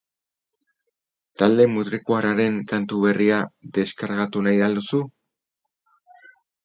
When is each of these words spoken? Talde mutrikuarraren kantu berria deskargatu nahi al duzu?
Talde 1.41 1.67
mutrikuarraren 1.73 2.57
kantu 2.71 3.03
berria 3.03 3.37
deskargatu 3.79 4.43
nahi 4.49 4.65
al 4.69 4.79
duzu? 4.81 5.03